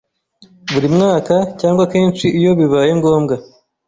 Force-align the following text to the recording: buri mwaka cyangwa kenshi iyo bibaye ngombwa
buri 0.71 0.87
mwaka 0.95 1.35
cyangwa 1.59 1.83
kenshi 1.93 2.25
iyo 2.39 2.51
bibaye 2.59 2.91
ngombwa 2.99 3.35